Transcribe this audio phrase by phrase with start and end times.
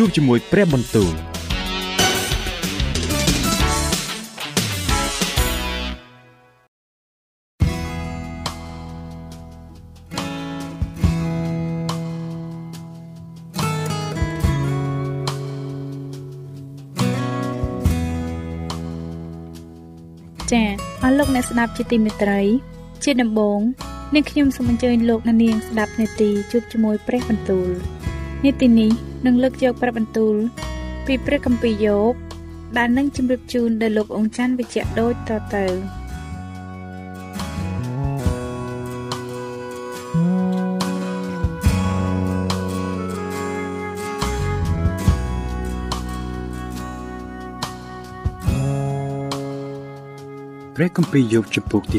[0.00, 1.14] ជួបជាមួយព្រះបន្ទូល
[20.52, 20.70] ចា៎
[21.02, 22.40] អស់លោកអ្នកស្ដាប់ជាទីមេត្រី
[23.04, 23.60] ជាដំបូង
[24.14, 27.68] នាងខ្ញុំសូមអញ្ជើញលោកអ្នកនាងស្ដាប់នាទីជួបជាមួយព្រះបន្ទូល
[28.44, 28.92] នាទីនេះ
[29.26, 30.34] នឹងលើកយកព្រះបន្ទូល
[31.06, 32.14] ពីព្រះគម្ពីរយោប
[32.76, 35.66] ដែលនឹងជម្រាបជូនដល់លោកអង្ចាន់វិជ្ជៈដូចតទៅ
[50.74, 51.98] ព្រះគម្ពីរយោបជំពូកទី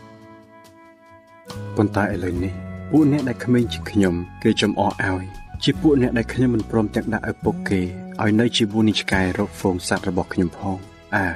[0.00, 2.52] 30ប៉ុន្តែឥឡូវនេះ
[2.90, 7.80] ពួកអ្នកដែលក្មេងជាខ្ញុំ គេចំអកឲ្យ ជាពួកអ្នកដែលខ្ញុំមិនព្រមទាំងដាក់ឪពុកគេ
[8.22, 10.76] ឲ្យនៅជាវូនីឆ្កែរកហ្វូងសัตว์របស់ខ្ញុំផង
[11.16, 11.26] អើ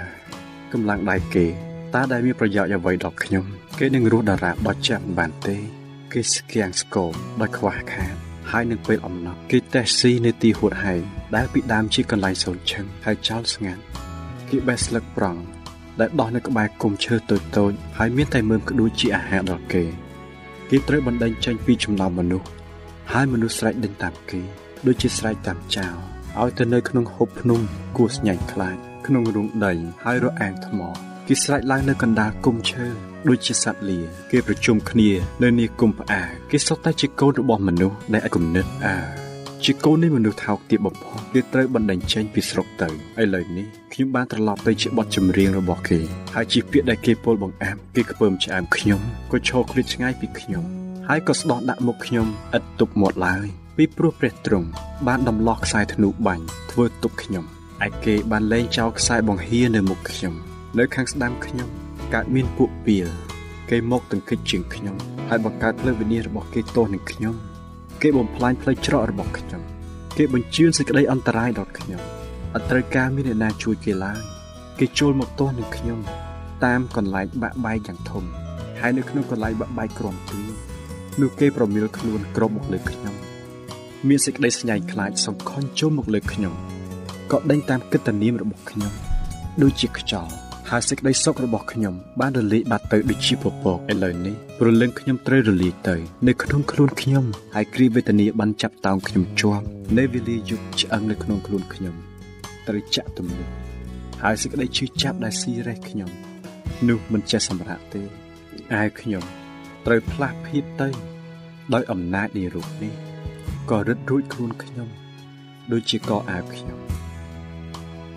[0.73, 1.47] កម្លាំងដៃគេ
[1.95, 3.45] តើដែលមានប្រយោជន៍អ្វីដល់ខ្ញុំ
[3.79, 5.57] គេនឹងរស់តារាដល់ចាប់បានទេ
[6.13, 8.15] គេស្គាំងស្គមដោយខ្វះខាត
[8.51, 11.03] ហើយនឹងពេលអំណត់គេតេះស៊ីនៅទីហួតហែង
[11.37, 13.83] ដែលពីដើមជាកន្លែងសូនឈឹងហើយចោលស្ងាត់
[14.51, 15.41] គេបេះស្លឹកប្រង់
[16.01, 19.85] ដែលដោះនៅក្បែរគុំឈើតូចតូចហើយមានតែមើមក្ដួចជាអាហារដល់គេ
[20.71, 22.56] គេត្រូវបណ្ដេញចេញពីចំណោមមនុស្ស
[23.13, 24.41] ហើយមនុស្សស្រែកដេញតាមគេ
[24.87, 25.87] ដូចជាស្រែកតាមចៅ
[26.41, 27.61] ឲ្យទៅនៅក្នុងហូបភ្នំ
[27.97, 29.73] គួស្ញាញ់ខ្លាចក្នុងរូងដី
[30.05, 30.81] ហើយរអាងថ្ម
[31.27, 32.87] គេស្រែកឡើងនៅកណ្ដាលគុំឈើ
[33.29, 33.99] ដូចជាសត្វលា
[34.31, 35.11] គេប្រជុំគ្នា
[35.43, 38.97] នៅនីគុំផ្អាគេសុទ្ធតែជាកូនរបស់មនុស្សដែលគំនិតអើ
[39.65, 42.89] ជាកូននៃមនុស្សថោកទាបបំផុតគេត្រូវបណ្ដេញចេញពីស្រុកទៅ
[43.23, 46.01] ឥឡូវនេះខ្ញុំបានត្រឡប់ទៅជាបទចម្រៀងរបស់គេ
[46.35, 49.01] ហើយជាពាក្យដែលគេពោលបង្អាប់គេខ្ពើមឆ្អែមខ្ញុំ
[49.33, 53.47] ក៏ឈរឃ្លាតឆ្ងាយពីខ្ញុំ ហើយក៏ស្ដោះដាក់មុខខ្ញុំឥតទប់មាត់ឡើយ
[53.77, 54.69] ពីព្រោះព្រះទ្រង់
[55.07, 57.45] បានដំឡោះខ្សែធ្នូបាញ់ធ្វើទុកខ្ញុំ
[57.87, 60.35] ឯគេបានលែងចោលខ្សែបង្ហៀនៅមុខខ្ញុំ
[60.79, 61.69] នៅខាងស្ដាំខ្ញុំ
[62.15, 63.07] កើតមានពួកពីល
[63.71, 64.97] គេមកទង្គិចជាងខ្ញុំ
[65.29, 67.35] ហើយបង្កើតផ្លូវវិនិច្ឆ័យរបស់គេទោសនឹងខ្ញុំ
[68.03, 69.63] គេបំផ្លាញផ្លូវច្រករបស់ខ្ញុំ
[70.17, 72.01] គេបញ្ជឿនសេចក្តីអន្តរាយដល់ខ្ញុំ
[72.55, 74.21] អត់ត្រូវការមានអ្នកណាជួយគេឡើយ
[74.79, 75.99] គេចូលមកទោសនឹងខ្ញុំ
[76.65, 78.25] តាមកន្លែងបាក់បែកយ៉ាងធំ
[78.81, 80.41] ហើយនៅក្នុងកន្លែងបាក់បែកក្រំទី
[81.21, 83.15] នោះគេប្រមិលខ្លួនក្រមមកលើខ្ញុំ
[84.09, 86.55] មានសេចក្តីស្ញាញ់ខ្លាចសង្ខុញចូលមកលើខ្ញុំ
[87.33, 88.93] ក៏ដេញតាមកិត្តិនាមរបស់ខ្ញុំ
[89.63, 90.33] ដូចជាខ្យល់
[90.71, 95.97] ហើយសេចក្តីសុខរបស់ខ្ញុំបានរលាយបាត់ទៅដូចជាពពកឥឡូវនេះព្រលឹងខ្ញុំត្រូវរលាយទៅ
[96.29, 99.65] នៅក្នុងខ្លួនខ្ញុំហើយគ្រីវេទនាបានចាប់តោងខ្ញុំជាប់
[99.99, 101.95] នៅវេលាយប់ឆ្អឹងនៅក្នុងខ្លួនខ្ញុំ
[102.69, 103.49] ត្រូវចាក់ទំនួល
[104.23, 106.11] ហើយសេចក្តីឈឺចាប់ដែលស៊ីរេះខ្ញុំ
[106.89, 108.03] នោះមិនចេះសម្រាកទេ
[108.75, 109.46] អាយខ្ញុំ
[109.87, 110.89] ត្រូវផ្លាស់ភាពទៅ
[111.75, 112.95] ដោយអំណាចនៃរូបនេះ
[113.71, 114.89] ក៏រឹតរួចខ្លួនខ្ញុំ
[115.73, 116.79] ដូចជាកអាវខ្ញុំ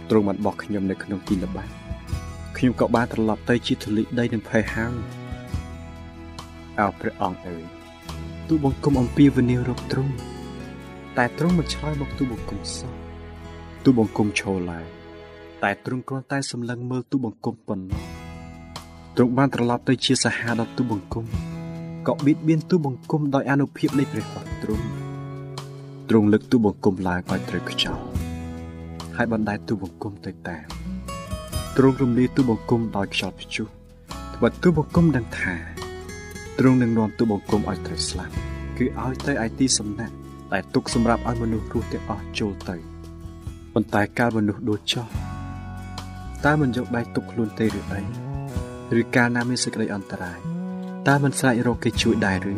[0.09, 1.74] ទ្រង់បានបោះខ្ញុំនៅក្នុងទីល្បាប់
[2.57, 4.96] ខ្ញុំក៏បានត្រឡប់ទៅជាធូលីដីនឹងភ័យហើយ
[6.80, 7.63] អោព្រះអង្គអើយ
[8.48, 10.13] ទូបង្គំអំពីវនីរកទ្រង់
[11.18, 12.92] តែទ្រង់មិនឆ្លើយមកទូបង្គំសោះ
[13.83, 14.86] ទូបង្គំឈរឡើង
[15.63, 18.04] តែទ្រង់គ្រាន់តែសម្លឹងមើលទូបង្គំប៉ុណ្ណោះ
[19.16, 21.25] ទ្រង់បានត្រឡប់ទៅជាសាហាដល់ទូបង្គំ
[22.09, 24.85] ក៏បៀតបៀនទូបង្គំដោយអនុភាពនៃព្រះបាទទ្រង់
[26.09, 28.03] ទ្រង់លើកទូបង្គំឡើងឲ្យត្រូវខ្យល់
[29.17, 30.65] ហើយបណ្ដែតទូបង្គំទៅតាម
[31.77, 33.67] ទ្រង់រំលាយទូបង្គំដោយខ្យល់ព្យុះ
[34.35, 35.56] ត្បិតទូបង្គំដឹងថា
[36.59, 38.33] ទ្រង់នឹងនាំទូបង្គំឲ្យត្រូវស្លាប់
[38.77, 40.15] គឺឲ្យទៅឯទីសំណាក់
[40.53, 42.75] ដែលទុកសម្រាប់ឲ្យមនុស្សរស់ទាំងអស់ចូលទៅ
[43.73, 45.07] ប៉ុន្តែកាលមនុស្សដួលចោះ
[46.45, 48.01] តើមិនយកដៃទុកខ្លួនទេឬអី
[49.00, 50.39] ឬកាលណាមានសេចក្តីអន្តរាយ
[51.09, 52.57] តើមិនស្រែករកគេជួយដែរឬឯ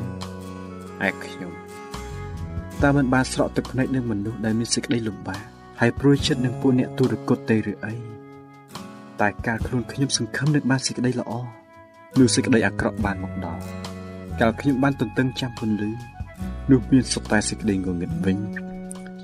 [1.24, 1.52] ខ្ញុំ
[2.84, 5.42] តើមិនបានស្រក់ទឹកភ្នែកនឹងមនុស្សដែលមានសេចក្តីលំបាក
[5.80, 7.94] ហហើយព្រួយចិត្តនឹងពួកអ្នកទុរគតទេឬអី
[9.22, 11.34] តែការខ្លួនខ្ញុំសង្ឃឹមនឹងបានសេចក្តីល្អ
[12.20, 13.64] នោះសេចក្តីអាក្រក់បានមកដល់
[14.40, 15.90] កាលខ្ញុំបានទន្ទឹងចាំពន្លឺ
[16.72, 18.38] នោះមានសុទ្ធតែសេចក្តីងងឹតវិញ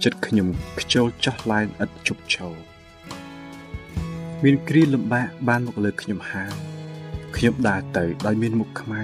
[0.04, 0.48] ចិត្តខ្ញុំ
[0.80, 2.54] ខ្ជិលចោះឡើងឥតជប់ឈរ
[4.44, 6.77] មានគ្រាលំបាកបានមកលើខ្ញុំហើយ
[7.36, 9.02] ខ្ញុំដើរទៅដោយមានមុខខ្មៅ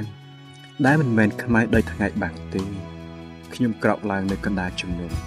[0.85, 2.61] ដែលមិនមែនខ្មៅដោយថ្ងៃបាំងទេ
[3.53, 5.17] ខ្ញុំក្រោកឡើងនៅកណ្ដាលជំនន់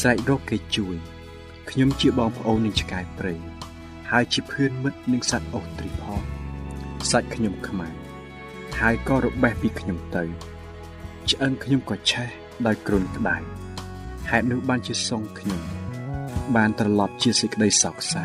[0.00, 0.96] ស្រែករកគេជួយ
[1.70, 3.34] ខ្ញុំជាបងប្អូននឹងឆ្កែព្រៃ
[4.10, 6.22] ហើយជាភឿនមិត្តនឹងសត្វអូស្ទ្រីផង
[7.10, 7.88] សាច់ខ្ញុំខ្មៅ
[8.80, 10.24] ហើយក៏របេះពីខ្ញុំទៅ
[11.30, 12.28] ឆ្អឹងខ្ញុំក៏ឆេះ
[12.66, 13.36] ដោយគ្រុនក្តៅ
[14.30, 15.60] ហេតុនោះបានជាសងខ្ញុំ
[16.56, 18.24] បានត្រឡប់ជាសេចក្តីសោកសៅ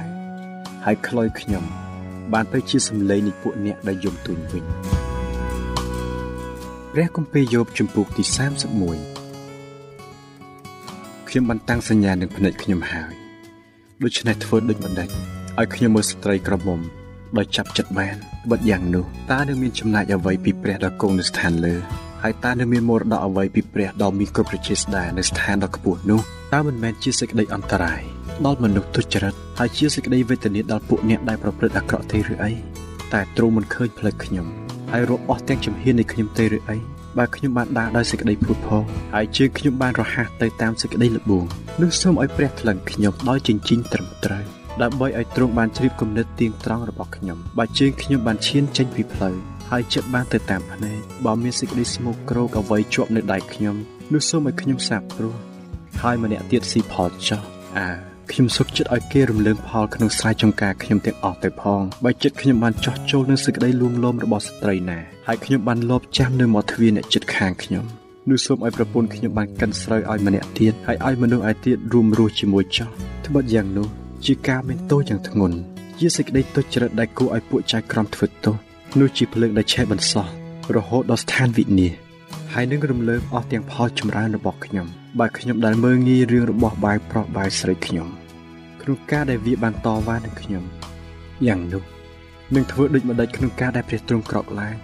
[0.86, 1.66] ហើយខ្លុយខ្ញុំ
[2.34, 4.64] បានទៅជាសម្លេងនៃពួកអ្នកដែលយំទូនវិញ
[6.94, 8.24] ព្រះគម្ពីរយោបជំពូកទី
[9.16, 13.14] 31ខ្ញុំបានតាំងសញ្ញានឹងភ្នែកខ្ញុំហើយ
[14.04, 15.10] ដូច្នេះធ្វើដូចម្ដេច
[15.60, 16.80] ឲ្យខ្ញុំមើលស្ត្រីក្រមុំ
[17.38, 18.16] ដោយចាប់ចិត្តបាន
[18.52, 21.76] បិទយ៉ាងនោះតើនឹងមានចំណែកអ្វីពីព្រះដ៏គង់នៅស្ថានលើ
[22.24, 26.22] ហើយតើនឹងមានមរតកអ្វីពីព្រះដ៏មានគ្រប់ប្រជាស្ដានៅស្ថានដ៏ខ្ពស់នោះ
[26.54, 28.02] តើមិនមែនជាសេចក្តីអន្តរាយ
[28.46, 32.52] ដល់មនុស្សទុច្ចរិតហើយជាសេចក្តីវេទនាដល់ពួកអ្នកដែលប្រព្រឹត្តអាក្រក់ទេឬអី
[33.14, 34.46] តែទ្រង់មិនឃើញផ្លូវខ្ញុំ
[34.92, 36.78] ហើយរកអស់ទាំងជំហាននៃខ្ញុំទេឬអី
[37.18, 38.84] បើខ្ញុំបានដើរដោយសេចក្តីភូតផង
[39.16, 41.46] ហើយជើងខ្ញុំបានរហ័សទៅតាមសេចក្តីល្បួង
[41.82, 44.44] នោះសូមឲ្យព្រះថ្លឹងខ្ញុំដោយចិញ្ចៀនត្រឹមត្រូវ
[44.82, 49.36] ដើម្បីឲ្យទ្រង់បានជ្រាបគំនិតទៀងត្រង់របស់ខ្ញុំបើជើងខ្ញុំបានឈានចេញពីផ្លូវ
[49.70, 53.76] ហើយចិត្តបានទៅតាមភ្នែកបើមានសេចក្តីស្មោកគ្រោកអ្វីជាប់នៅដៃខ្ញុំ
[54.14, 55.49] នោះសូមឲ្យខ្ញុំសាបព្រោះ
[56.02, 57.42] ហើយម្នាក់ទៀតស៊ីផលចោះ
[57.78, 57.88] អើ
[58.32, 67.86] ខ្ញុំសុខចិត្តឲ្យគេរំលើងផលក្នុងស្រែចម្ការខ្ញុំទាំងអស់ទៅផងបើចិត្តខ្ញុំបានចោះចូលនឹងសេចក្តីលួងលោមរបស់ស្ត្រីណាហើយខ្ញុំបានលបចាំនៅមាត់ទ្វារអ្នកចិត្តខាងខ្ញុំ
[68.30, 72.90] នោះសូមឲ្យប្រពន្ធខ្ញុំបានកិនស្រូវឲ្យម្នាក់ទៀតហើយឲ្យមនុស្សឯទៀតរួមរស់ជាមួយចោះ
[73.26, 73.88] ត្បិតយ៉ាងនោះ
[74.26, 75.58] ជាការមានទោសយ៉ាងធ្ងន់
[76.00, 78.56] ជាសេចក្តីទុច្ចរិតដែលគួរឲ្យពួកចៅក្រមធ្វើទោស
[79.00, 80.26] នោះជាភ្លើងដែលឆេះបន្សោះ
[80.76, 82.09] រហូតដល់ស្ថានវិនាស
[82.54, 84.88] ហើយនឹងរំលើងអស់ទាំងផលចម្រើនរបស់ខ្ញុំ
[85.20, 88.08] បើខ្ញុំដែលមើងងាយរឿងរបស់បាយប្រុសបាយស្រីខ្ញុំ
[88.82, 90.64] ក្នុងការដែលវាបានតវ៉ានឹងខ្ញុំ
[91.48, 91.84] យ៉ាងនោះ
[92.56, 94.76] នឹងធ្វើដូចម្ដេចក្នុងការដែលព្រះទ្រង់ក្រោកឡើង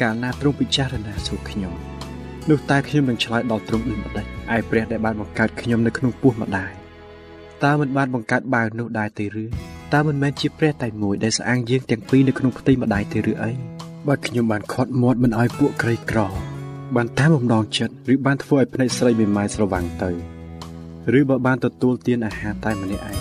[0.00, 1.72] កាលណាទ្រង់ពិចារណាសួរខ្ញុំ
[2.50, 6.72] នោះតែខ្ញុំនឹងឆ្លើយដល់ទ្រង់ដូចម្ដេចឯព្រះដែលបានបង្កើតខ្ញុំនៅក្នុងពោះម្ដាយ
[7.64, 9.44] តើមិនបានបង្កើតបាវនោះដែរទេឬ
[9.92, 13.50] តើមិនមែនជាព្រះតែមួយដែលស្អាងយើងទាំងពីរនៅក្នុងផ្ទៃម្ដាយទេឬអី
[14.08, 16.20] បើខ្ញុំបានខាត់មាត់មិនឲ្យពួកក្រីក្រ
[16.94, 20.10] បានតាមបំណងចិត្តឬបានធ្វើឲ្យភ្នែកស្រីមេម៉ាយស្រវាំងទៅ
[21.18, 23.18] ឬបើបានទទួលទានអាហារតែម្នាក់ឯង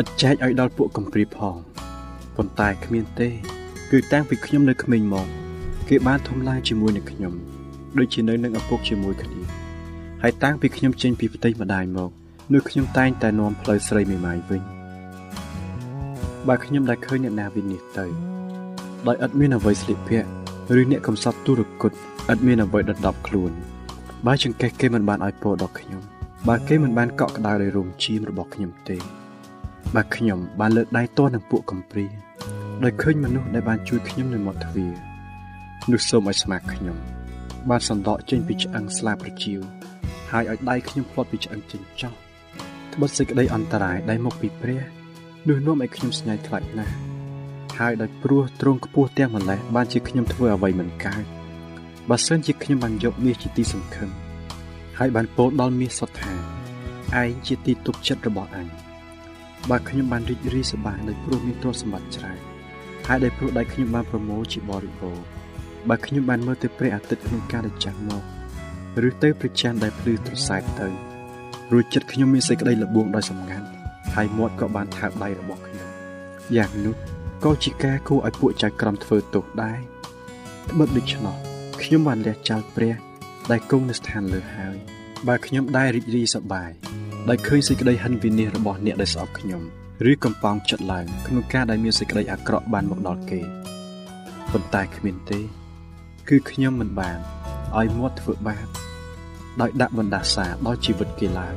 [0.00, 1.56] ឥតចែកឲ្យដល់ពួកកំព្រាផង
[2.36, 3.28] ប៉ុន្តែគ្មានទេ
[3.90, 5.26] គឺតាំងពីខ្ញុំនៅក្មេងមក
[5.88, 7.34] គេបានធំឡើងជាមួយនឹងខ្ញុំ
[7.98, 9.40] ដូចជានៅនឹងឪពុកជាមួយគ្នា
[10.22, 12.10] ហើយតាំងពីខ្ញុំចេញពីផ្ទៃម្ដាយមក
[12.52, 14.62] នោះខ្ញុំតែងតែនាំផ្លូវស្រីមេម៉ាយវិញ
[16.48, 18.32] បើខ្ញុំដែលឃើញអ្នកណាវិនិច្ឆ័យទៅ
[19.06, 20.28] ដោយឥតមានអ្វីស្លៀកពាក់
[20.80, 21.92] ឬអ្នកកំសត់ទុរគត
[22.32, 23.52] ឥតមានអ្វីដណ្ដប់ខ្លួន
[24.26, 26.02] បើចង្កេះគេមិនបានឲ្យពរដល់ខ្ញុំ
[26.48, 28.96] បើគេមិនបានកក់ក្ដៅដោយរោមឈាមរបស់ខ្ញុំទេ
[29.94, 32.06] បើខ្ញុំបានលើកដៃទាស់នឹងពួកកំព្រា
[32.84, 34.94] ដោយឃើញមនុស្សដែលបានជួយខ្ញុំនៅមាត់ទ្វារ
[35.90, 36.96] នោះសូមឲ្យស្មាខ្ញុំ
[37.70, 39.60] បានសន្តកចេញពីឆ្អឹងស្លាបប្រជៀវ
[40.30, 42.12] ហើយឲ្យដៃខ្ញុំផ្លត់ពីឆ្អឹងចេញចោះ
[42.94, 44.82] ត្បិតសេចក្តីអន្តរាយដែលមកពីព្រះ
[45.48, 47.11] នោះនាំឲ្យខ្ញុំស្ញាយខ្លាចណាស់
[47.78, 51.24] ហើយដោយព្រោះទ្រង់ខ្ពស់ទាំងម្លេះបានជាខ្ញុំធ្វើអ្វីមិនកើត
[52.10, 54.10] បើសិនជាខ្ញុំបានយកមាសជាទីសង្ឃឹម
[54.98, 56.32] ហើយបានពោលដល់មាសសុទ្ធថា
[57.20, 58.66] ឯងជាទីទុកចិត្តរបស់អញ
[59.70, 62.38] បើខ្ញុំបានរីករាយសប្បាយដោយព្រោះមានទ្រព្យសម្បត្តិច្រើន
[63.06, 65.24] ហើយដោយព្រោះដៃខ្ញុំបានប្រមូលជាបរិបូរណ៍
[65.88, 68.22] បើខ្ញុំបានមើលទៅព្រះអាទិត្យក្នុងការដែលចាំមក
[69.08, 70.88] ឬទៅព្រះច័ន្ទដែលភ្លឺត្រសែកទៅ
[71.72, 73.66] រួចចិត្តខ្ញុំមានសេចក្តីល្បួងដោយសម្ងាត់
[74.14, 75.88] ហើយមាត់ក៏បានថើបដៃរបស់ខ្ញុំ
[76.56, 76.96] យ៉ាងនោះ
[77.44, 79.78] ក៏ជាការគួរឲ្យពួកចៅក្រមធ្វើទោសដែរ
[80.70, 81.36] ត្បិតដូច្នោះ
[81.82, 82.94] ខ្ញុំបានលះចោលព្រះ
[83.50, 84.76] ដែលគង់នៅស្ថានលើហើយ
[85.28, 86.70] បើខ្ញុំដែររីករាយសប្បាយ
[87.28, 89.62] ដោយឃើញសេចក្តីហិនវិនិច្ឆ័យរបស់អ្នកដែលស្អប់ខ្ញុំ
[90.10, 93.40] ឬកំប៉ោងចិត្តឡើងក្នុងការដែលមានសេចក្តីអាក្រក់បានមកដល់គេ
[94.52, 95.40] ប៉ុន្តែគ្មានទេ
[96.28, 97.18] គឺខ្ញុំមិនបាន
[97.78, 98.66] ឲ្យមាត់ធ្វើបាប
[99.60, 101.56] ដោយដាក់បណ្ដាសាដល់ជីវិតគេឡើយ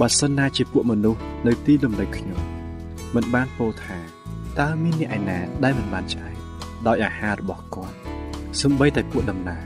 [0.00, 2.40] បើសិនណាជាពួកមនុស្សនៅទីលំនៅខ្ញុំ
[3.14, 4.17] មិនបានពោលថា
[4.60, 6.36] តើមានអ្នកឯណាដែលមិនបានឆ្អែត
[6.86, 7.96] ដោយអាហាររបស់គាត់
[8.62, 9.64] សម្បីតែពួកដំណើរ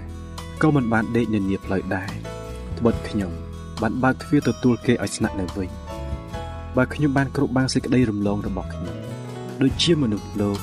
[0.62, 2.10] ក៏មិនបានដេកនៅនីផ្លូវដែរ
[2.78, 3.32] ត្បិតខ្ញុំ
[3.82, 5.68] បានបើកទ្វារទទួលគេឲ្យស្នាក់នៅវិញ
[6.76, 8.96] បើខ្ញុំបានគ្រប់បាំងសេចក្តីរំលងរបស់ខ្ញុំ
[9.62, 10.58] ដូចជាមនុស្សលោក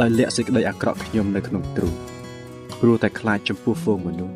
[0.00, 1.94] ដោយលាក់សេចក្តីអាក្រក់ខ្ញុំនៅក្នុងទ្រូង
[2.80, 4.34] ព្រោះតែខ្លាចចំពោះហ្វូងមនុស្ស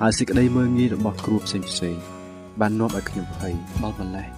[0.00, 1.96] ហើយសេចក្តីមើងងាយរបស់គ្រូផ្សេងផ្សេង
[2.60, 3.52] បាននាំឲ្យខ្ញុំភ័យ
[3.82, 4.28] ដល់ម្លេះ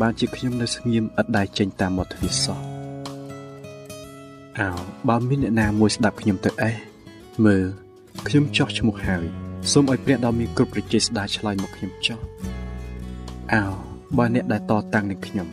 [0.00, 2.79] បានជាខ្ញុំនៅស្ងៀមឥតដែលចេញតាមមាត់ទ្វារសោះ
[4.60, 4.70] អោ
[5.08, 6.76] បើមានអ្នកណាមួយស្ដាប់ខ្ញុំទៅអេះ
[7.44, 7.64] មើល
[8.26, 9.24] ខ្ញុំចោះឈ្មោះហើយ
[9.72, 12.18] សូមឲ្យព្រះដ៏មានគ្រប់ប្រជាស្ដាឆ្លើយមកខ្ញុំចោះ
[13.52, 13.64] អោ
[14.18, 15.48] បើអ្នកដែលតតាំងនឹងខ្ញុំ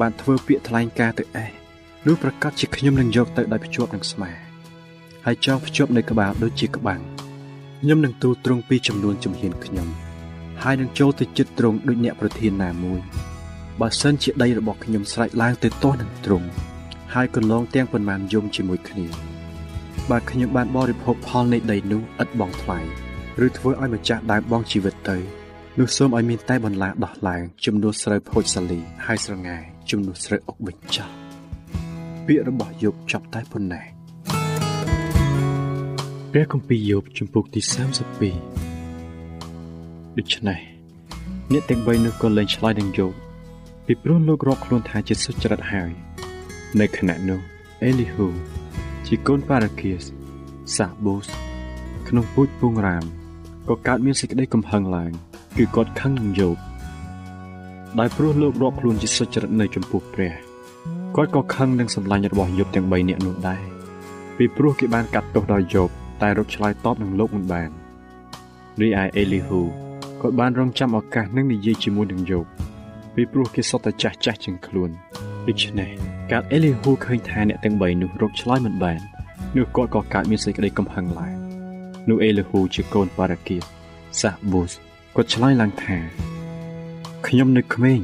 [0.00, 1.50] បានធ្វើពាក្យថ្លែងការទៅអេះ
[2.06, 4.30] នោះប្រកាសជាខ្ញុំនឹងយកទៅដោយភ្ជាប់នឹងស្មា
[5.24, 7.00] ហើយចងភ្ជាប់នៅក្បាលដូចជាក្បាំង
[7.80, 9.88] ខ្ញុំនឹងទូលត្រង់ពីចំនួនជំហានខ្ញុំ
[10.62, 13.00] ហើយនឹងចូលទៅចិត្តត្រង់ដូចអ្នកប្រធានណាមួយ
[13.80, 16.48] បើសិនជាដីរបស់ខ្ញុំស្រេចឡើងទៅទាស់នឹងត្រង់
[17.14, 19.06] ហើយកន្លងទាំងប៉ុន្មានយំជាមួយគ្នា
[20.10, 22.78] បើខ្ញុំបានបរិភោគផលនៃដីនោះឥតបងថ្លៃ
[23.46, 25.16] ឬធ្វើឲ្យម្ចាស់ដើមបងជីវិតទៅ
[25.78, 31.10] នោះសូមឲ្យមានតែបន្លាដោះឡើងជំនួសស្រូវភោជសាលីហើយស្រងាយជំនួសស្រូវអុកវិញចោល
[32.26, 33.84] ពាក្យរបស់យោបចប់តែប៉ុណ្ណេះ
[36.32, 37.60] ព្រះគម្ពីរយោបជំពូកទី
[38.68, 40.60] 32ដូច្នេះ
[41.52, 43.12] អ្នកទាំង3នោះក៏លែងឆ្លើយនឹងយោប
[43.86, 45.92] ពីព្រោះលោករាប់ខ្លួនថាជាសុចរិតហើយ
[46.80, 47.40] នៅខណៈនោះ
[47.82, 48.28] អេលីហ៊ូ
[49.06, 50.02] ជាកូនប៉ារ៉ាគៀស
[50.76, 51.26] សាបូស
[52.08, 53.04] ក្នុងពូជពងរាម
[53.68, 55.12] ក៏កើតមានសេចក្តីកំហឹងឡើង
[55.56, 56.56] គឺគាត់ខឹងនឹងយោប
[57.98, 60.32] ដោយព្រោះលោករាប់ខ្លួនជាសុចរិតនៅចំពោះព្រះ
[61.16, 63.64] គាត់ក៏ខឹងនឹងសម្លាញ់របស់យោបទាំង3នាក់នោះដែរ
[64.36, 65.88] ពីព្រោះគេបានកាត់ទោសដល់យោប
[66.22, 67.70] តែរកឆ្លើយតបនឹងលោកមិនបាន
[68.80, 69.62] រីឯអេលីហ៊ូ
[70.20, 72.46] ក៏បានរងចាំឱកាសនឹងនិយាយជាមួយនឹងយោប
[73.14, 74.90] ពីព្រោះគេសុទ្ធតែចាស់ចាស់ជាងខ្លួន
[75.48, 75.90] ដូច្នេះ
[76.30, 79.00] កាលអេលីហ៊ូឃើញថាអ្នកទាំង3នោះរកឆ្លើយមិនបាន
[79.56, 81.34] នោះគាត់ក៏កើតមានសេចក្តីកំហឹងឡើង
[82.08, 83.56] នោះអេលីហ៊ូជាកូនបារ៉ាគៀ
[84.20, 84.72] សាប៊ូស
[85.16, 85.98] គាត់ឆ្លើយឡើងថា
[87.26, 88.00] ខ្ញុំនៅក្មេង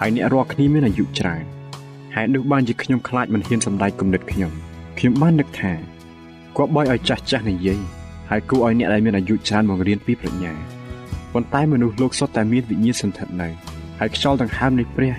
[0.00, 1.44] ហើយអ្នករាល់គ្នាមានអាយុច្រើន
[2.14, 4.52] ហេតុនោះបានជាខ្ញុំខ្លាចមិនហ៊ានសម្ដែងគំនិតខ្ញុំ
[4.98, 5.72] ខ្ញុំបាននឹកថា
[6.56, 7.80] គប្បីឲ្យចាស់ចាស់និយាយ
[8.30, 10.52] ហើយគួរឲ្យអ្នកដែលមានអាយុច្រើនមករៀនពីប្រាជ្ញា
[11.32, 13.48] ប៉ុន្តែមនុស្សលោកសុទ្ធតែមានវិញ្ញាណសន្ធិដ្ឋនៅ
[13.98, 15.14] ហើយខ្យល់ដង្ហើមនៃព្រះ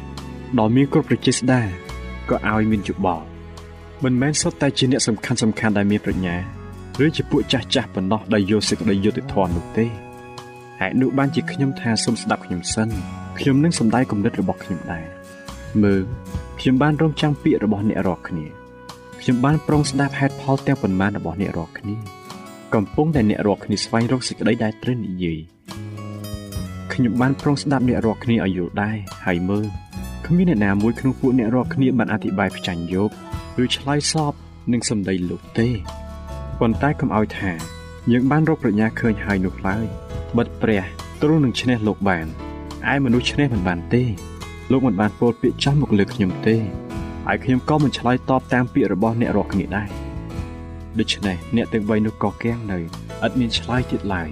[0.60, 1.62] ដ៏មានគ្រប់ប្រជាស្ដា
[2.30, 3.26] ក៏ឲ្យមានយោបល់
[4.04, 6.36] មិនមែនសុទ្ធតែជាអ្នកសំខាន់សំខាន់ដែលមានប្រាជ្ញា
[7.06, 9.86] ឬជាពួកចាស់ចាស់ប៉ុណ្ណោះដែលយកសេចក្តីយុត្តិធម៌នោះទេ
[10.80, 12.90] ហេតុនោះបានជាខ្ញុំថាសូមស្ដាប់ខ្ញុំសិន
[13.40, 15.06] ខ្ញុំនឹងសម្ដែងគំនិតរបស់ខ្ញុំដែរ
[15.84, 16.02] មើល
[16.60, 18.46] ខ្ញុំបានរងចាំពាក្យរបស់អ្នករាល់គ្នា
[19.22, 21.96] ខ្ញុំបានប្រុងស្ដាប់ហេតុផលទាំងប៉ុន្មានរបស់អ្នករាល់គ្នា
[22.76, 25.40] កំពុងតែអ្នករាល់គ្នាស្វែងរកសេចក្តីដែលត្រូវនិយាយ
[26.94, 29.68] ខ្ញុំបានប្រុងស្ដាប់អ្នករាល់គ្នាឲ្យយល់ដែរហើយមើល
[30.28, 33.10] គ្មានអ្នកណាមួយក្នុងពួកអ្នករាល់គ្នាបានអធិប្បាយផ្ចាញ់យោប
[33.64, 34.34] ឬឆ្លើយសព
[34.72, 35.70] នឹងសម្ដីលោកទេ
[36.60, 37.52] ប៉ុន្តែកុំឲ្យថា
[38.12, 39.86] យើងបានរកប្រាជ្ញាឃើញហើយនោះឡើយ
[40.38, 40.84] បិទព្រះ
[41.22, 42.26] ទ្រង់នឹងឈ្នះលោកបាន
[42.94, 44.04] ឯមនុស្សឈ្នះមិនបានទេ
[44.72, 46.56] លោកមិនបានពោលពាក្យចាស់មកលើខ្ញុំទេ
[47.28, 49.90] ហើយខ្ញុំក៏មិនឆ្លើយតបតាមពាក្យរបស់អ្នករាល់គ្នាដែរ
[51.00, 52.78] ដូច្នេះអ្នកទាំងបីនោះក៏កៀងនៅ
[53.26, 54.30] ឥតមានឆ្លើយទៀតឡើយ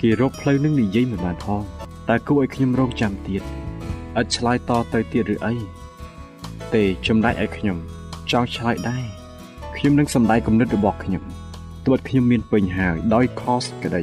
[0.00, 1.62] គេរកផ្លូវនឹងនិយាយមិនបានផង
[2.08, 3.42] តែគួរឲ្យខ្ញុំរងចាំទៀត
[4.18, 5.54] ឥតឆ្លើយតទៅទៀតឬអី
[6.74, 7.76] ទេចម្លែកឲ្យខ្ញុំ
[8.30, 9.04] ចង់ឆ្លើយដែរ
[9.76, 11.22] ខ្ញុំនឹងសម្ដែងគំនិតរបស់ខ្ញុំ
[11.86, 14.02] ទោះខ្ញុំមានពេញហើយដោយខសក្តី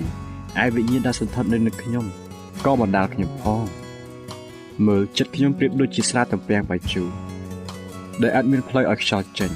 [0.64, 2.06] ឯវិញ្ញាណដែលសន្ធិដ្ឋនៅនឹងខ្ញុំ
[2.66, 3.66] ក៏បណ្ដាលខ្ញុំផង
[4.88, 7.10] មើលចិត្តខ្ញុំប្រៀបដូចជាស្រាតំពាំងបាយជូរ
[8.22, 9.52] ដែលអាចមានផ្លូវឲ្យខ្យល់ចេញ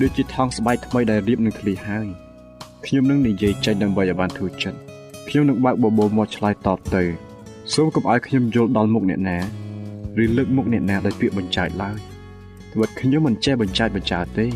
[0.00, 2.06] ដូចជាថង់ស្បែកថ្មីដែលរៀបនឹងធ្លីហើយ
[2.86, 4.78] ខ្ញុំនឹងនិយាយចេញដើម្បីឲ្យបានធូរចិត្ត
[5.28, 7.02] ខ្ញុំនឹងបើកបបោមាត់ឆ្លើយតបទៅ
[7.74, 9.38] សូមកុំឲ្យខ្ញុំយល់ដល់មុខអ្នកណា
[10.22, 11.96] ឬលើកមុខអ្នកណាដោយពាក្យបញ្ចើចឡើយ
[12.72, 14.46] ត្បិតខ្ញុំមិនចេះបញ្ចើចបញ្ចើទេ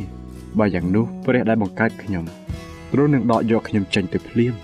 [0.59, 2.25] បើយ៉ាងនោះព្រះដែលបង្កើតខ្ញុំ
[2.93, 4.55] ទ្រង់នឹងដកយកខ្ញុំចេញទៅភ្លាម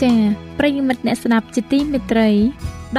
[0.00, 0.18] ចា៎
[0.58, 2.30] ប្រិយមិត្តអ្នកស្ដាប់ជាទីមេត្រី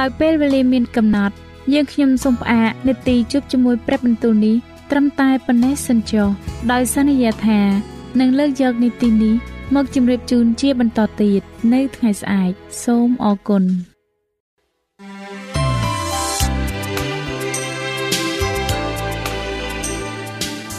[0.00, 1.34] ដោយពេលវេលាមានកំណត់
[1.72, 4.56] យើងខ្ញុំសូមផ្អាកនាទីជប់ជាមួយព្រឹបបន្ទូលនេះ
[4.90, 6.28] ត្រឹមតែប៉ុណ្ណេះសិនចុះ
[6.72, 9.34] ដោយសន្យាថា នឹងលើកយកនីតិនេះ
[9.74, 11.42] មកជម្រាបជូនជាបន្តទៀត
[11.74, 12.52] នៅថ្ងៃស្អែក
[12.84, 13.64] សូមអរគុណ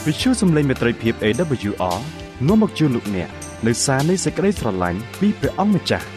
[0.05, 1.99] វិទ្យុសំឡេងមេត្រីភាព AWR
[2.47, 3.29] នាំមកជូនលោកអ្នក
[3.67, 6.07] នៅសារនៃសេចក្តីស្រឡាញ់ពីព្រះអង្គម្ចាស់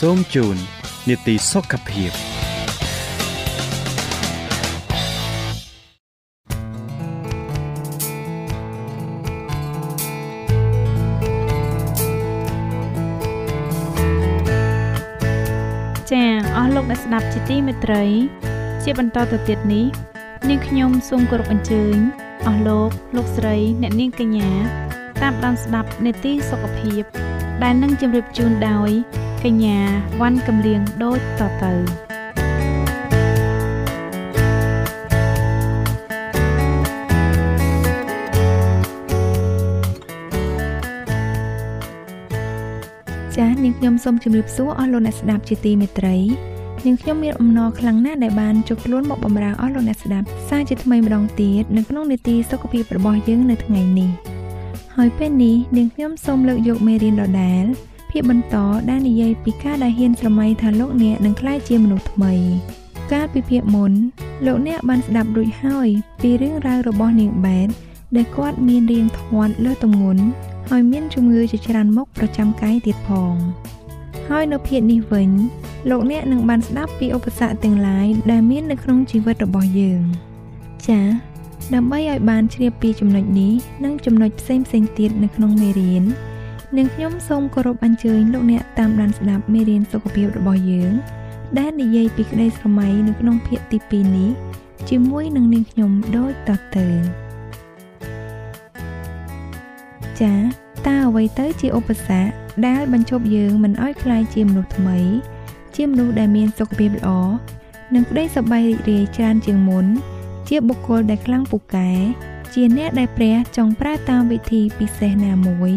[0.00, 0.56] សូមជូន
[1.08, 2.12] នីតិសុខភាព
[16.10, 16.24] ចា
[16.56, 18.04] អស់លោកអ្នកស្ដាប់ជាទីមេត្រី
[18.84, 19.86] ជាបន្តទៅទៀតនេះ
[20.48, 21.96] នាងខ្ញុំសូមគោរពអញ្ជើញ
[22.46, 24.50] អស់លោកលោកស្រី អ្នកនាងកញ្ញា
[25.22, 27.02] តាមដានស្ដាប់នេតិសុខភាព
[27.62, 28.90] ដែលនឹងជម្រាបជូនដោយ
[29.44, 29.78] កញ្ញា
[30.20, 31.72] វ៉ាន់កំលៀងដូចតទៅ
[43.36, 46.16] ចាស់នាងខ្ញុំសូមជម្រាបសួរអស់លោកអ្នកស្ដាប់ជាទីមេត្រី
[46.86, 54.10] នាងខ្ញុំមានអំណរខ្លាំងណាស់ដែលបានជួបខ្លួនមកបម្រើអស់លោកអ្នកស្ដាប់សារជាថ្មីម្ដងទៀតនៅក្នុងនីតិសុខភាពរបស់យើងនៅថ្ងៃនេះ
[54.96, 57.64] ហើយពេលនេះនាងខ្ញុំសូមលើកយកមេរៀនដដែល
[58.10, 58.56] ភាគបន្ត
[58.90, 62.34] ដែលនិយាយពីការដែលហ៊ានស្រមៃថាលោកអ្នកនឹងក្លាយជាមនុស្សថ្មី
[63.12, 63.92] កាលពីភាគមុន
[64.46, 65.88] លោកអ្នកបានស្ដាប់រួចហើយ
[66.22, 67.68] ពីរឿងរ៉ាវរបស់នាងបែត
[68.16, 70.24] ដែលគាត់មានរៀងធាត់លើទម្ងន់
[70.70, 73.34] ហើយមានជំងឺជាច្រើនមុខប្រចាំកាយទៀតផង
[74.28, 75.30] ហើយនៅភាគនេះវិញ
[75.90, 80.02] លោកអ្នកនឹងបានស្ដាប់ពីឧបសគ្គទាំងឡាយដែលមាននៅក្នុងជីវិតរបស់យើង
[80.86, 81.06] ចា៎
[81.74, 83.52] ដើម្បីឲ្យបានជ្រាបពីចំណុចនេះ
[83.84, 86.04] និងចំណុចផ្សេងផ្សេងទៀតនៅក្នុងមេរៀន
[86.76, 90.92] នាងខ្ញុំសូមគោរពអញ្ជើញលោកអ្នកតាមដានស្ដាប់មេរៀនសុខភាពរបស់យើង
[91.58, 94.30] ដែលនិយាយពីក្តីស្រមៃនៅក្នុងភាគទី2នេះ
[94.88, 96.86] ជាមួយនឹងនាងខ្ញុំដូចតទៅ
[100.20, 100.38] ចា៎
[100.86, 102.32] តើអ្វីទៅជាឧបសគ្គ
[102.66, 104.98] ដែលបញ្ឈប់យើងមិនឲ្យក្លាយជាមនុស្សថ្មី
[105.76, 107.10] ជាមនុស្សដែលមានសុខភាពល្អ
[107.94, 109.86] និងក្តីសប្បាយរីករាយច្រើនជាងមុន
[110.48, 111.90] ជាបុគ្គលដែលខ្លាំងពូកែ
[112.54, 115.74] ជាអ្នកដែលព្រះចង់ប្រើតាមវិធីពិសេសណាមួយ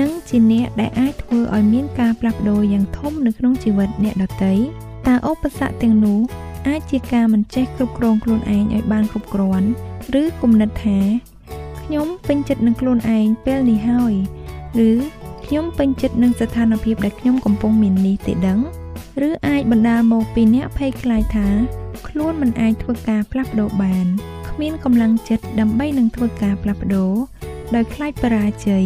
[0.00, 4.52] និងជាអ្នកដែលអាចធ្វើឲ្យមានការផ្លាស់ប្ដូរយ៉ាងធំនៅក្នុងជីវិតអ្នកដទៃ
[5.08, 6.20] តើឧបសគ្គទាំងនោះ
[6.68, 9.68] អាចជាការមិនចេះគ្រប់គ្រងខ្លួនឯងឲ្យបានគ្រប់គ្រាន់
[10.20, 10.98] ឬគំនិតថា
[11.80, 14.14] ខ្ញុំពេញចិត្តនឹងខ្លួនឯងពេលនេះហើយ
[14.88, 14.90] ឬ
[15.46, 18.60] ខ្ញុំពេញចិត្តនឹងស្ថានភាពដែលខ្ញុំកំពុងមាននេះទេដឹង
[19.28, 21.48] ឬអាចបណ្ដាលមកពីអ្នកភ័យខ្លាចថា
[22.08, 24.06] ខ្លួនមិនអាចធ្វើការផ្លាស់ប្ដូរបាន
[24.48, 27.12] គ្មានកម្លាំងចិត្តដើម្បីនឹងធ្វើការផ្លាស់ប្ដូរ
[27.74, 28.84] ដោយខ្លាចបរាជ័យ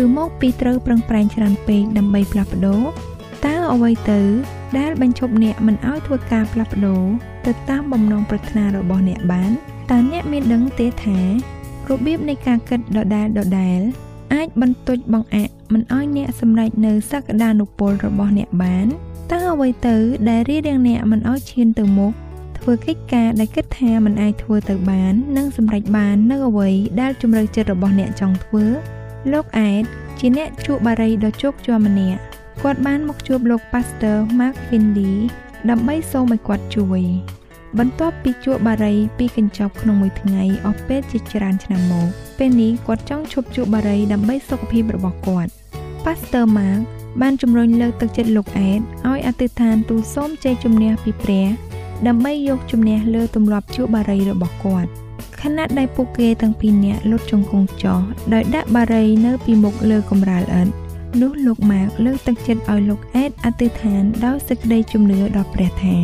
[0.00, 2.82] ឬមកពីត្រូវប្រឹងប្រែងច្រើនពេកដើម្បីផ្លាស់ប្ដូរ
[3.44, 4.20] តើអ្វីទៅ
[4.78, 7.02] ដែលបញ្ឈប់អ្នកមិនឲ្យធ្វើការផ្លាស់ប្ដូរ
[7.46, 9.50] ទៅតាមបំណងប្រាថ្នារបស់អ្នកបាន
[9.90, 11.18] តើអ្នកមានដឹងទេថា
[11.88, 13.80] របៀបនៃការគិតដដែលដដែល
[14.34, 18.86] អាចបន្ទច់បង្អាក់មិនឲ្យអ្នកសម្រេចនៅសក្តានុពលរបស់អ្នកបាន
[19.32, 19.96] តើអ្វីទៅ
[20.28, 22.12] ដែលរៀបរៀងអ្នកមិនឲ្យឈានទៅមុខ
[22.62, 26.70] ធ្វើកិច្ចការដែលគិតថាមិនអាចធ្វើទៅបាន និងសម្រេចបាននៅអ្វី
[27.00, 28.64] ដែលជំរឿចិត្តរបស់អ្នកចង់ធ្វើ
[29.32, 29.82] លោកអេត
[30.18, 32.20] ជាអ្នកជួបបារីដ៏ជោគជាំម្នាក់
[32.62, 35.16] គាត់បានមកជួបលោក Pastor Mark Finley
[35.70, 37.02] ដើម្បីសូមឲ្យគាត់ជួយ
[37.78, 45.50] បន្ទាប់ពីជួបបារីពីកញ្ចប់ក្នុងមួយថ្ងៃអស់ពេលជាច្រើនឆ្នាំមកពេលនេះគាត់ចង់ឈប់ជួបបារីដើម្បីសុខភាពរបស់គាត់
[46.04, 46.80] Pastor Mark
[47.20, 51.71] បានជំរុញលើកទឹកចិត្តលោកអេតឲ្យអធិដ្ឋានទូលសូមជ័យជំនះពីព្រះ
[52.08, 54.90] ដើម្បីយកជំនះលើទម្លាប់ជួបបារីរបស់គាត់
[55.42, 58.00] ខណៈដែលពួកគេទាំងពីរនាក់លុតជង្គង់ចោះ
[58.34, 60.72] ដោយដាក់បារីនៅពីមុខលើកម្រាលឥដ្ឋ
[61.20, 65.96] នោះលោកម៉ាកលើកទឹកចិត្តឲ្យលោកអេតអធិដ្ឋានដោយសេចក្តីជំនឿដល់ព្រះថា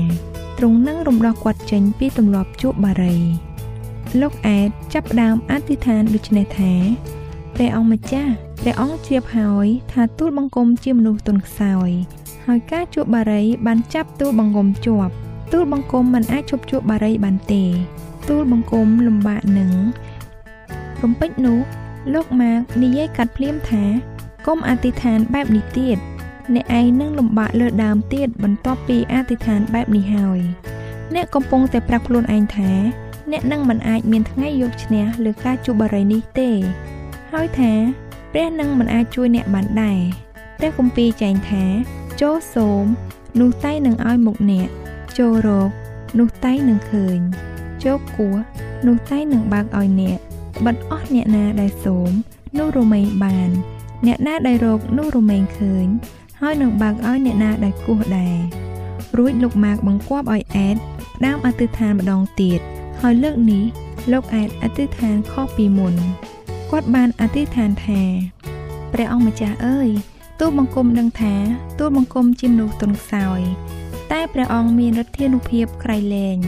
[0.58, 3.16] ទ្រង់នឹងរំដោះគាត់ចេញពីទម្លាប់ជួបបារី
[4.20, 6.72] លោកអេតចាប់ផ្ដើមអធិដ្ឋានដូចនេះថា
[7.54, 8.32] ព្រះអង្គម្ចាស់
[8.62, 11.90] ព្រះអង្គជ្រាបហើយថាទូលបង្គំជាមនុស្សទន់ខ្សោយ
[12.46, 15.14] ហើយការជួបបារីបានចាប់ទូលបង្គំជាប់
[15.52, 17.62] ទូលបង្គំមិនអាចជប់ជួបបារីបានទេ
[18.28, 19.72] ទូលបង្គំលំបាកនឹង
[21.02, 21.58] រំពេចនោះ
[22.14, 23.84] លោកម៉ាកនិយាយកាត់ភ្លាមថា
[24.46, 25.98] កុំអធិដ្ឋានបែបនេះទៀត
[26.54, 30.40] អ្នកឯងនឹងលំបាកលើដើមទៀតបន្ទាប់ពីអធិដ្ឋានបែបនេះហើយ
[31.14, 32.70] អ្នកកំពុងតែប្រាប់ខ្លួនឯងថា
[33.32, 36.50] អ្នកនឹងមិនអាចមានថ្ងៃយកឈ្នះលើការជួបបារីនេះទេ
[37.32, 37.72] ហើយថា
[38.32, 40.00] ព្រះនឹងមិនអាចជួយអ្នកបានដែរ
[40.58, 41.64] ព្រះគម្ពីរចែងថា
[42.20, 42.84] ចូលសូម
[43.40, 44.68] នោះតែនឹងឲ្យមុខអ្នក
[45.18, 45.70] ចូលរក
[46.18, 47.18] នោះតែនឹងឃើញ
[47.84, 48.36] ចូលគោះ
[48.86, 50.18] នោះតែនឹងបើកឲ្យអ្នក
[50.66, 52.10] បិទអស់អ្នកណាដែលសូម
[52.58, 53.50] នោះរមែងបាន
[54.06, 55.86] អ្នកណាដែលរកនោះរមែងឃើញ
[56.40, 58.36] ហើយនឹងបើកឲ្យអ្នកណាដែលគោះដែរ
[59.18, 60.76] រួចលោកម៉ាកបង្គាប់ឲ្យអេត
[61.26, 62.60] ដើមអធិដ្ឋានម្ដងទៀត
[63.00, 63.64] ហើយលើកនេះ
[64.12, 65.94] លោកអេតអធិដ្ឋានខុសពីមុន
[66.70, 68.02] គាត់បានអធិដ្ឋានថា
[68.92, 69.88] ព្រះអង្គម្ចាស់អើយ
[70.40, 71.34] ទូលបង្គំដឹងថា
[71.78, 73.40] ទូលបង្គំជាមនុស្សទន់ខ្សោយ
[74.12, 76.38] តែព្រះអង្គមានឫទ្ធានុភាពក្រៃលែង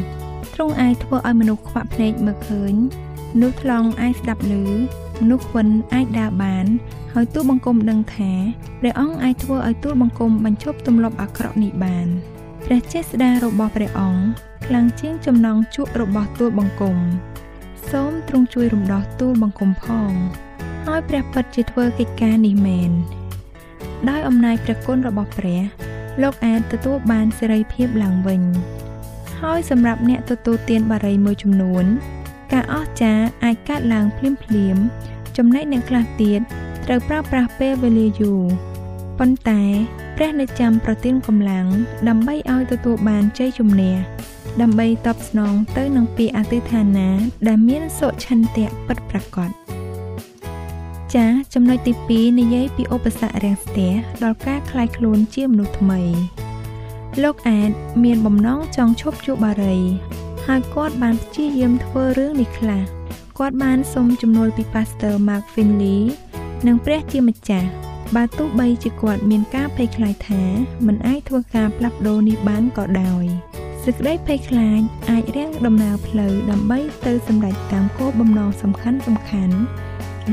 [0.54, 2.74] ទ្រង់អាចធ្វើឲ្យមនុស្សខ្វាក់ភ្នែកមើលឃើញ
[3.34, 4.52] មនុស្សថ្លង់អាចស្ដាប់ឮ
[5.20, 6.66] មនុស្សខ្វិនអាចដើរបាន
[7.12, 8.32] ហើយទូលបង្គំដឹងថា
[8.80, 12.06] ព្រះអង្គអាចធ្វើឲ្យទូលបង្គំបញ្ឈប់ទម្លាប់អាក្រក់នេះបាន
[12.66, 14.22] ព្រះចេស្តារបស់ព្រះអង្គ
[14.66, 16.96] ខ្លាំងជាងចំណងជក់របស់ទូលបង្គំ
[17.90, 20.12] សូមទ្រង់ជួយរំដោះទូលបង្គំផង
[20.86, 22.90] ហើយព្រះពិតជាធ្វើកិច្ចការនេះមែន
[24.08, 25.89] ដោយអំណាចព្រះគុណរបស់ព្រះ
[26.22, 28.42] លោកអាចទទួលបានសេរីភាពឡើងវិញ
[29.40, 31.84] ហើយសម្រាប់អ្នកទទួលទានបារីមួយចំនួន
[32.52, 34.76] ការអស្ចារ្យអាចកើតឡើងភ្លាមភ្លាម
[35.36, 36.40] ចំណែកអ្នកខ្លះទៀត
[36.86, 38.42] ត្រូវប្រើប្រាស់ពេលវេលាយូរ
[39.18, 39.62] ប៉ុន្តែ
[40.16, 41.66] ព្រះនៅចាំប្រទានកម្លាំង
[42.08, 43.96] ដើម្បីឲ្យទទួលបានជ័យជំនះ
[44.62, 47.10] ដើម្បីតបស្នងទៅនឹងពាក្យអធិដ្ឋានណា
[47.48, 49.50] ដែលមានសុឆន្ទៈពិតប្រាកដ
[51.15, 53.91] ចាចំណុចទី2និយាយពីឧបសគ្គរាំងស្ទះ
[54.23, 56.01] ដល់ការคลายខ្លួនជាមនុស្សថ្មី
[57.23, 57.71] លោកអាត
[58.03, 59.79] មានបំណងចង់ឈប់ជួបបារី
[60.45, 62.83] ហើយគាត់បានព្យាយាមធ្វើរឿងនេះខ្លះ
[63.37, 66.01] គាត់បានសុំជំនួយពី Pastor Mark Finley
[66.67, 67.69] និងព្រះជាម្ចាស់
[68.15, 70.43] បើទោះបីជាគាត់មានការភ័យខ្លាចថា
[70.87, 73.25] មិនអាចធ្វើការផ្លាស់ប្ដូរនេះបានក៏ដោយ
[73.83, 79.55] សេចក្តីភ័យខ្លាចអាចរាំងដំណើរផ្លូវដើម្បីទៅសម្រេចតាមគោលបំណងសំខាន់សំខាន់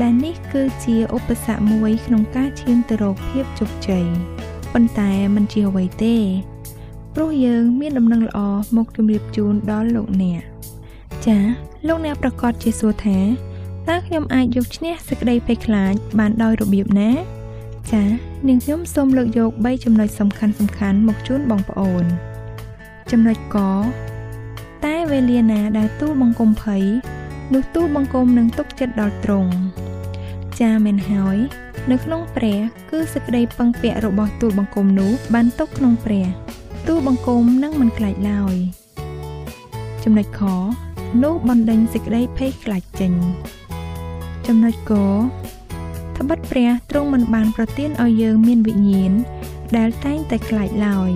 [0.02, 4.06] ដែលនេះគឺជាឧបសគ្គមួយក្នុងការឈានទៅរកភាពជោគជ័យ
[4.72, 6.16] ប៉ុន្តែมันជាអ្វីទេ
[7.14, 8.40] ព្រោះយើងមានដំណឹងល្អ
[8.76, 10.42] មកជម្រាបជូនដល់លោកអ្នក
[11.26, 11.42] ចា៎
[11.86, 13.18] លោកអ្នកប្រកាសជាសួរថា
[13.88, 17.10] តើខ្ញុំអាចយកឈ្នះសេចក្តីភ័យខ្លាចបានដោយរបៀបណា
[17.92, 18.08] ចា៎
[18.48, 22.04] នាងខ្ញុំសូមលើកយក3ចំណុចសំខាន់សំខាន់មកជូនបងប្អូន
[23.10, 23.56] ចំណុចក
[24.84, 26.84] តែវេលាណាដែលទូលបង្គំភ័យ
[27.52, 29.52] នោះទូលបង្គំនឹងទុកចិត្តដល់ទ្រង់
[30.60, 31.36] ចាមែនហើយ
[31.90, 32.58] នៅក្នុងព្រះ
[32.90, 36.26] គឺសេចក្តីពឹងពាក់របស់ទូលបង្គំនោះបានទុកក្នុងព្រះ
[36.88, 38.56] ទូលបង្គំនឹងមិនខ្លាចឡើយ
[40.04, 40.42] ចំណុចខ
[41.24, 43.12] នោះបណ្ដេញសេចក្តីភ័យខ្លាចចេញ
[44.46, 44.92] ចំណុចក
[46.16, 49.12] ត្បិតព្រះទ្រង់មិនបានប្រទានឲ្យយើងមានវិញ្ញាណ
[49.76, 51.10] ដែលតែងតែខ្លាចឡើយ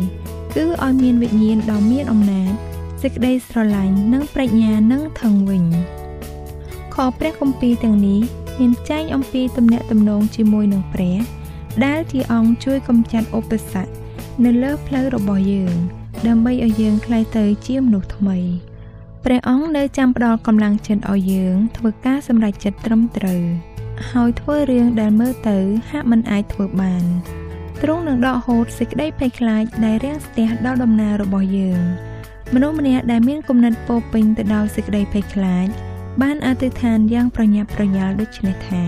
[0.57, 2.53] គឺឲ្យមានវិញ្ញាណដ៏មានអំណាច
[3.03, 5.65] សេចក្តីស្រឡាញ់និងប្រាជ្ញានឹងថងវិញ
[6.95, 8.21] ខព្រះគម្ពីរទាំងនេះ
[8.59, 11.19] មានចែងអំពីទំនាក់ទំនងជាមួយនឹងព្រះ
[11.85, 13.91] ដែលជាអង្គជួយកំចាត់ឧបសគ្គ
[14.45, 15.75] នៅលើផ្លូវរបស់យើង
[16.27, 18.39] ដើម្បីឲ្យយើងក្លាយទៅជាមនុស្សថ្មី
[19.25, 23.43] ព្រះអង្គនៅចាំផ្ដល់កម្លាំងចិត្តឲ្យយើងធ្វើការសម្រេចចិត្តត្រឹមត្រូវ
[24.11, 25.59] ហើយធ្វើរឿងដែលមើលទៅ
[25.91, 27.05] ហាក់មិនអាចធ្វើបាន
[27.83, 31.81] ទ្រង់នឹងដកហូតសេចក្តីភ័យខ្លាចដែលរាំងស្ទះដល់ដំណើររបស់យើង
[32.55, 35.69] មនុស្សម្នាក់ដែលមានគំនិតពោពេញទៅដោយសេចក្តីភ័យខ្លាច
[36.21, 38.83] បានអធិដ្ឋានយ៉ាងប្រញាប់ប្រញាល់ដូចនេះថា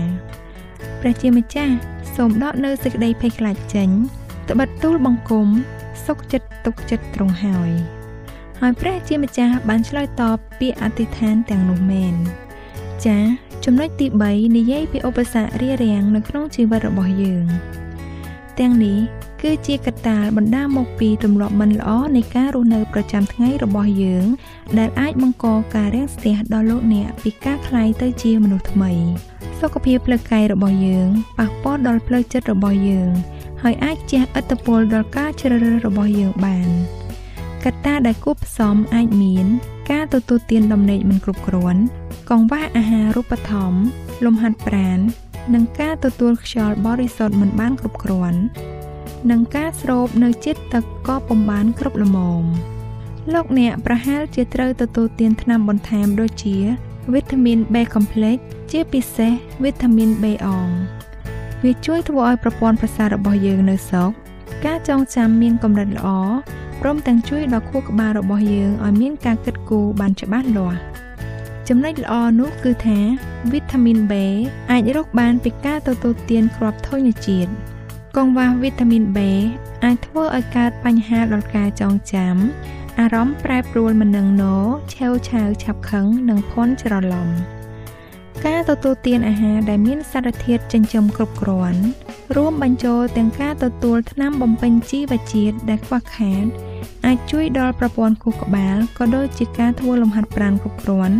[1.01, 1.73] ព្រះជាម្ចាស់
[2.15, 3.89] សូមដកនៅសេចក្តីភ័យខ្លាចចេញ
[4.49, 5.47] ត្បិតទូលបង្គំ
[6.05, 7.71] សុខចិត្តទុកចិត្តត្រង់ហើយ
[8.61, 12.15] ហើយព្រះជាម្ចាស់បានឆ្លើយតបពាក្យអធិដ្ឋានទាំងនោះមែន
[13.05, 13.23] ចា៎
[13.65, 17.45] ចំណុចទី3និយាយពីឧបសគ្គរារាំងនៅក្នុងជីវិតរបស់យើង
[18.59, 18.99] ទាំងនេះ
[19.42, 24.26] គឺជាកត្តាបណ្ដាលមកពីទម្លាប់មិនល្អនៃការរស់នៅប្រចាំថ្ងៃរបស់យើង
[24.78, 28.92] ដែលអាចបង្កការរាំងស្ទះដល់លោកអ្នកពីការคลายទៅជាមនុស្សថ្មី
[29.60, 33.10] សុខភាពផ្លូវកាយរបស់យើងប៉ះពាល់ដល់ផ្លូវចិត្តរបស់យើង
[33.62, 36.68] ហើយអាចជះឥទ្ធិពលដល់ការជ្រើសរើសរបស់យើងបាន
[37.64, 39.46] កត្តាដែលគួបផ្សំអាចមាន
[39.90, 41.82] ការទទួលទានដំណេកមិនគ្រប់គ្រាន់
[42.30, 43.80] កង្វះអាហារូបត្ថម្ភ
[44.24, 44.98] លំហាត់ប្រាណ
[45.54, 48.40] និងការទទួលខ្យល់បរិសុទ្ធមិនបានគ្រប់គ្រាន់
[49.31, 52.43] និងការស្រូបនៅជាតិទឹកក៏ពុំបានគ្រប់ល្មម
[53.33, 56.57] លោកអ្នកប្រហែលជាត្រូវទទួលទានថ្នាំបន្ថែមដូចជា
[57.13, 58.37] វីតាមីន B complex
[58.71, 59.31] ជាពិសេស
[59.63, 60.69] វីតាមីន B អង
[61.63, 64.11] វាជួយធ្វើឲ្យប្រព័ន្ធប្រសាទរបស់យើងនៅសោក
[64.65, 66.07] ការចងចាំមានកម្រិតល្អ
[66.81, 70.77] ព្រមទាំងជួយដល់ខួរក្បាលរបស់យើងឲ្យមានការគិតគូរបានច្បាស់លាស់
[71.67, 72.99] ចំណុចល្អនោះគឺថា
[73.51, 74.13] វីតាមីន B
[74.71, 77.51] អាចរកបានពីការទទួលទានគ្រាប់ធញ្ញជាតិ
[78.15, 79.19] កង្វះវីតាមីន B
[79.83, 82.35] អាចធ្វើឲ្យកើតបញ្ហាដល់ការចងចាំ
[82.99, 84.55] អារម្មណ៍ប្រែប្រួលមិននឹងណោ
[84.95, 87.29] ឆេវឆាវឆាប់ខឹងនិងភ័ន្តច្រឡំ
[88.45, 91.81] ការទទួលទានអាហារដែលមានសារធាតុចិញ្ចឹមគ្រប់គ្រាន់
[92.35, 96.45] រួមបញ្ចូលទាំងការទទួលថ្នាំបំពេញជីវជាតិដែលខ្វះខាត
[97.05, 101.17] អាចជួយដល់ប្រព័ន្ធខួរក្បាលក៏ដូចជាការធ្វើលំហាត់ប្រាណគ្រប់គ្រាន់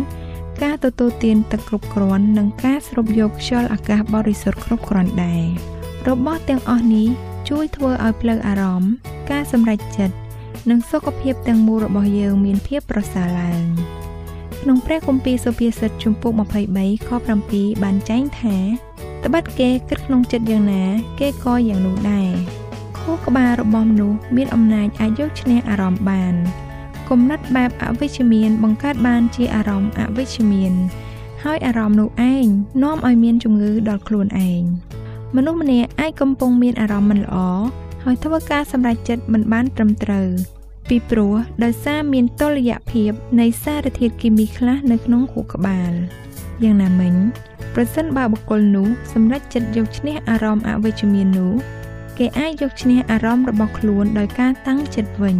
[0.62, 5.75] ការទទួលទានទឹកគ្រប់គ្រាន់និងការស្រូបយកខ្យល់អាកាសបរិសុទ្ធគ្រប់គ្រាន់ដែរ
[6.08, 7.08] របស់ទាំងអស់នេះ
[7.48, 8.90] ជួយធ្វើឲ្យផ្លូវអារម្មណ៍
[9.30, 10.16] ការសម្រេចចិត្ត
[10.70, 13.62] និងសុខភាពទាំងមូលរបស់យើងមានភាពប្រសើរឡើង
[14.60, 16.32] ក្នុងព្រះគម្ពីរសុភាសិតជំពូក
[16.74, 17.08] 23ខ
[17.46, 18.56] 7បានចែងថា
[19.24, 20.84] ត្បិតគេគិតក្នុងចិត្តយ៉ាងណា
[21.20, 22.30] គេក៏យ៉ាងនោះដែរ
[22.98, 26.34] ខួរក្បាលរបស់មនុស្សមានអំណាចអាចយកឈ្នះអារម្មណ៍បាន
[27.08, 30.72] គំនិតបែបអវិជ្ជមានបង្កើតបានជាអារម្មណ៍អវិជ្ជមាន
[31.44, 32.46] ហើយអារម្មណ៍នោះឯង
[32.82, 34.62] នាំឲ្យមានជំងឺដល់ខ្លួនឯង
[35.36, 37.36] មនុស្សម្នាក់អាចកំពុងមានអារម្មណ៍មិនល្អ
[38.04, 40.28] ហើយធ្វើការសម្រេចចិត្តមិនបានត្រឹមត្រូវ
[40.88, 45.92] ពីព្រោះដោយសារមានតុល្យភាពនៃសារធាតុគីមីខ្លះនៅក្នុងខួរក្បាល
[46.62, 47.14] យ៉ាងណាមិញ
[47.74, 51.54] ប្រសិនបើបុគ្គលនោះសម្រេចចិត្តយកឈ្នះអារម្មណ៍អវិជ្ជមាននោះ
[52.18, 55.38] គេអាចយកឈ្នះអារម្មណ៍របស់ខ្លួនដោយការតាំងចិត្តវិញ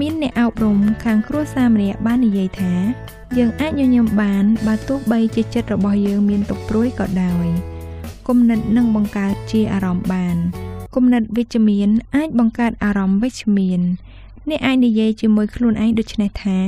[0.00, 2.74] មានអ្នកអប់រំខាងគ្រួសារម្នាក់បាននិយាយថា
[3.38, 7.75] យើងអាចញញឹមបានបើទោះបីជាចិត្តរបស់យើងមានទុក្ខព្រួយក៏ដោយ
[8.30, 10.36] គំនិតនឹងបង្កើតជាអារម្មណ៍បាន
[10.94, 13.80] គំនិតវិជ្ជមានអាចបង្កើតអារម្មណ៍វិជ្ជមាន
[14.48, 16.58] អ្នកអាចនិយាយជាមួយខ្លួនឯងដូចនេះថា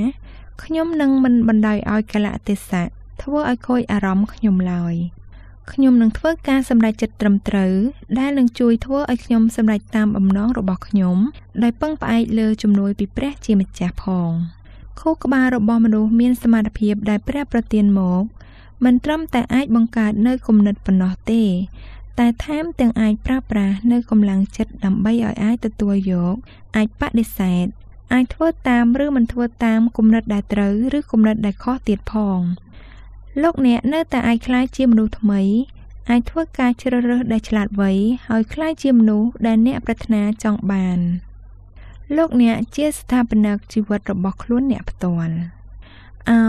[0.63, 2.89] ខ្ញុំនឹងមិនបណ្ដោយឲ្យកលៈទេសៈ
[3.23, 4.95] ធ្វើឲ្យខូចអារម្មណ៍ខ្ញុំឡើយ
[5.73, 7.75] ខ្ញុំនឹងធ្វើការសម្រេចចិត្តត្រឹមត្រូវ
[8.19, 11.17] ដែលនឹងជួយធ្វើឲ្យខ្ញុំសម្រេចតាមបំណងរបស់ខ្ញុំ
[11.63, 14.31] ដោយពឹងផ្អែកលើជំនួយពីព្រះជាម្ចាស់ផង
[15.01, 18.23] ខួរក្បាលរបស់មនុស្សមានសមត្ថភាពដែលព្រះប្រទានមក
[18.85, 21.43] មិនត្រឹមតែអាចបង្កើតនៅគំនិតប៉ុណ្ណោះទេ
[22.19, 26.35] តែថែមទាំងអាចប្រើប្រាស់នៅកម្លាំងចិត្តដើម្បីឲ្យអាចទទួលយក
[26.77, 27.67] អាចបដិសេធ
[28.13, 32.41] អាចធ្វើតាមឬមិនធ្វើតាមគំនិតដែលត្រូវឬគំនិតដែលខុសទៀតផង
[33.43, 35.43] លោកអ្នកនៅតែអាចក្លាយជាមនុស្សថ្មី
[36.11, 37.91] អាចធ្វើការជ្រើសរើសដែលឆ្លាតវៃ
[38.29, 40.99] ហើយក្លាយជាមនុស្សដែលអ្នកប្រាថ្នាចង់បាន
[42.17, 45.35] លោកអ្នកជាស្ថាបនិកជីវិតរបស់ខ្លួនអ្នកផ្ទាល់
[46.31, 46.43] អោ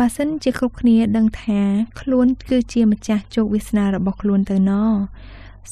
[0.00, 1.60] បើសិនជាគ្រប់គ្នាដឹងថា
[2.00, 4.72] ខ្លួនគឺជាម្ចាស់ជោគវាសនារបស់ខ្លួនទៅណ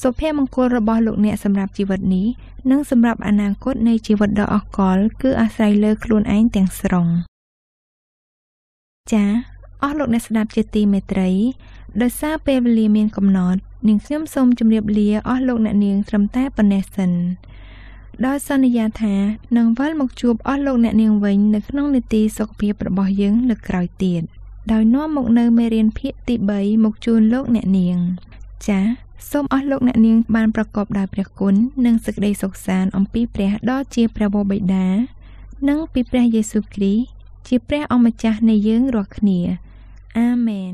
[0.01, 2.27] សុភមង្គលរបស់លោកអ្នកសម្រាប់ជីវិតនេះ
[2.71, 7.07] និងសម្រាប់អនាគតនៃជីវិតដ៏អស្ចារ្យគឺអាស្រ័យលើខ្លួនឯងទាំងស្រុង
[9.11, 9.29] ចា៎
[9.83, 11.29] អស់លោកអ្នកស្ដាប់ជាទីមេត្រី
[12.01, 17.11] ដោយសារពេលវេលាមានកំណត់នាងខ្ញុំសូមជម្រាបលាអស់លោកអ្នកនាងត្រឹមតែប៉ុណ្ណេះសិន
[18.25, 19.15] ដោយសន្យាថា
[19.57, 24.21] នឹងវិលមកជួបអស់លោកអ្នកនាងវិញនៅក្នុងនីតិសុខភាពរបស់យើងលើកក្រោយទៀត
[24.71, 27.97] ដោយនាំមកនៅមេរៀនភាគទី3មកជូនលោកអ្នកនាង
[28.67, 28.85] ចា៎
[29.29, 34.87] សូមអស់លោកអ្នកនាងបានប្រកបដោយព្រះគុណនិងសេចក្តីសុខសាន្តអំពីព្រះដ៏ជាព្រះវរបិតា
[35.69, 37.05] និងពីព្រះយេស៊ូវគ្រីស្ទ
[37.47, 39.39] ជាព្រះអម្ចាស់នៃយើងរាល់គ្នា
[40.17, 40.73] អាមែន